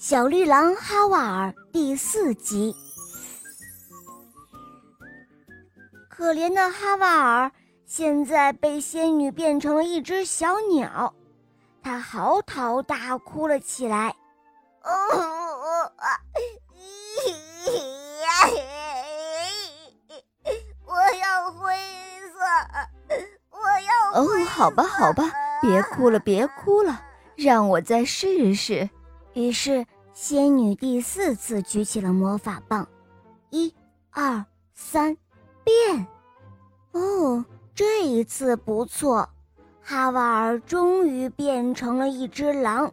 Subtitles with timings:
[0.00, 2.72] 小绿狼哈瓦尔第四集。
[6.08, 7.50] 可怜的哈瓦尔
[7.84, 11.12] 现在被仙女变成了一只小鸟，
[11.82, 14.14] 他嚎啕大哭了起来。
[20.86, 21.74] 我要灰
[22.32, 22.38] 色，
[23.50, 24.22] 我要……
[24.22, 25.24] 哦，好吧，好吧，
[25.60, 27.02] 别哭了，别哭了，
[27.34, 28.88] 让我再试试。
[29.38, 32.88] 于是，仙女第四次举起了魔法棒，
[33.50, 33.72] 一、
[34.10, 35.16] 二、三，
[35.62, 36.04] 变！
[36.90, 39.30] 哦，这一次不错，
[39.80, 42.92] 哈瓦尔终于变成了一只狼，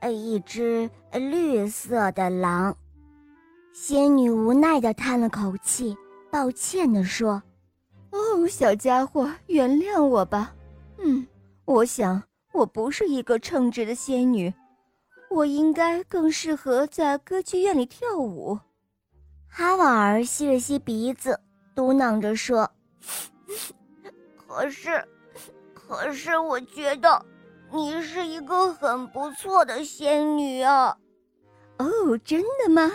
[0.00, 2.74] 呃，一只绿色的狼。
[3.74, 5.94] 仙女无奈地叹了口气，
[6.30, 7.42] 抱歉地说
[8.10, 10.54] ：“哦，小家伙，原谅我吧。
[10.96, 11.26] 嗯，
[11.66, 12.22] 我想
[12.54, 14.50] 我不是一个称职的仙女。”
[15.30, 18.58] 我应该更适合在歌剧院里跳舞。
[19.48, 21.40] 哈瓦尔吸了吸鼻子，
[21.74, 22.70] 嘟囔着说
[24.46, 25.04] ：“可是，
[25.72, 27.24] 可是，我觉得
[27.72, 30.96] 你是一个很不错的仙女啊。
[31.78, 32.90] ”“哦，真的吗？”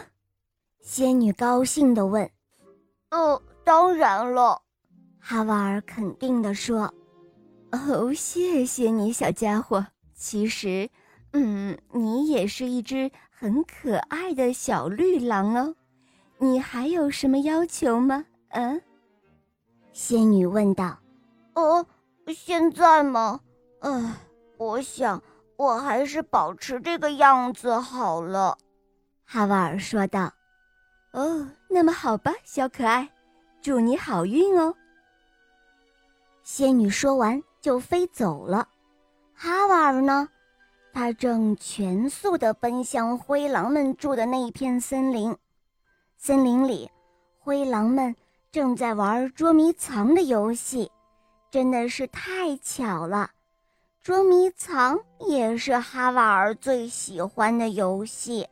[0.81, 2.29] 仙女高兴地问。
[3.11, 4.61] “哦，当然了。”
[5.19, 6.93] 哈瓦尔肯定地说。
[7.71, 9.85] “哦，谢谢你，小家伙。
[10.13, 10.89] 其实……”
[11.33, 15.75] 嗯，你也是一只很可爱的小绿狼哦。
[16.37, 18.25] 你还有什么要求吗？
[18.49, 18.81] 嗯，
[19.91, 20.97] 仙女问道。
[21.53, 21.85] 哦，
[22.27, 23.39] 现在吗？
[23.81, 24.15] 唉，
[24.57, 25.21] 我想
[25.57, 28.57] 我还是保持这个样子好了。
[29.25, 30.31] 哈瓦尔说道。
[31.11, 33.09] 哦，那么好吧，小可爱，
[33.61, 34.73] 祝你好运哦。
[36.43, 38.67] 仙女说完就飞走了。
[39.33, 40.27] 哈瓦尔呢？
[40.91, 45.35] 他正全速地奔向灰狼们住的那一片森林，
[46.17, 46.89] 森林里，
[47.39, 48.15] 灰狼们
[48.51, 50.91] 正在玩捉迷藏的游戏，
[51.51, 53.29] 真的是太巧了。
[54.01, 58.47] 捉迷藏也是哈瓦尔最喜欢的游戏。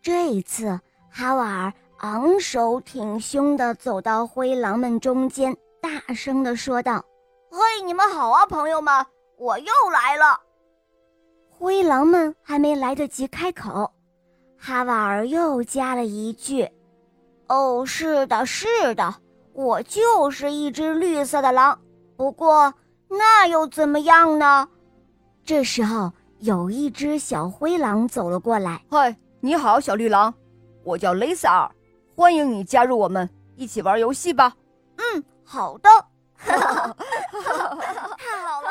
[0.00, 0.80] 这一次，
[1.10, 7.04] 哈瓦尔昂首挺胸地走到灰狼们中间，大声地说道
[7.50, 10.40] ：“嘿，你们好啊，朋友们，我又来了。”
[11.62, 13.88] 灰狼们还没来得及开口，
[14.58, 16.68] 哈瓦尔又加了一句
[17.46, 19.14] ：“哦，是的，是的，
[19.52, 21.80] 我就是一只绿色的狼。
[22.16, 22.74] 不过
[23.08, 24.68] 那又怎么样呢？”
[25.46, 28.84] 这时候，有一只小灰狼走了过来。
[28.90, 30.34] “嗨，你好，小绿狼，
[30.82, 31.70] 我叫雷萨尔，
[32.16, 34.52] 欢迎你加入我们，一起玩游戏吧。
[34.98, 35.88] ”“嗯，好的。
[36.42, 36.86] ”太好
[38.62, 38.68] 了。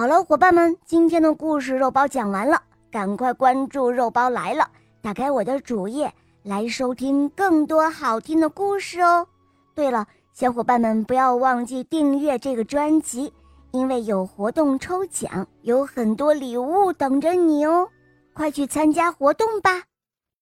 [0.00, 4.66] 好了，伙伴们，今天的故事肉包讲完了，赶快关注“肉包来了”，
[5.02, 6.10] 打开我的主页
[6.42, 9.26] 来收听更多好听的故事哦。
[9.74, 13.30] 对了，小伙伴们不要忘记订阅这个专辑，
[13.72, 17.86] 因为有活动抽奖，有很多礼物等着你哦，
[18.32, 19.82] 快去参加活动吧。